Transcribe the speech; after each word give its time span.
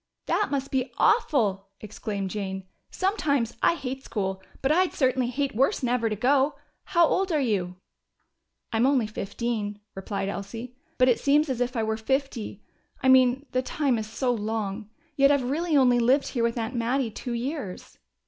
"That 0.25 0.47
must 0.49 0.71
be 0.71 0.91
awful!" 0.97 1.67
exclaimed 1.79 2.31
Jane. 2.31 2.63
"Sometimes 2.89 3.55
I 3.61 3.75
hate 3.75 4.03
school, 4.03 4.41
but 4.63 4.71
I'd 4.71 4.93
certainly 4.93 5.27
hate 5.27 5.55
worse 5.55 5.83
never 5.83 6.09
to 6.09 6.15
go. 6.15 6.55
How 6.85 7.05
old 7.05 7.31
are 7.31 7.39
you?" 7.39 7.75
"I'm 8.73 8.87
only 8.87 9.05
fifteen," 9.05 9.79
replied 9.93 10.27
Elsie. 10.27 10.75
"But 10.97 11.07
it 11.07 11.19
seems 11.19 11.49
as 11.49 11.61
if 11.61 11.75
I 11.75 11.83
were 11.83 11.97
fifty. 11.97 12.63
I 13.03 13.09
mean 13.09 13.45
the 13.51 13.61
time 13.61 13.99
is 13.99 14.07
so 14.09 14.33
long. 14.33 14.89
Yet 15.15 15.29
I've 15.29 15.51
really 15.51 15.77
only 15.77 15.99
lived 15.99 16.29
here 16.29 16.41
with 16.43 16.57
Aunt 16.57 16.73
Mattie 16.73 17.11
two 17.11 17.33
years." 17.33 17.99